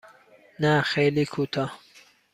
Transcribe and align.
نه 0.61 0.71
خیلی 0.83 1.25
کوتاه. 1.25 1.79